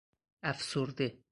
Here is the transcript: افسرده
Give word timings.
افسرده 0.43 1.21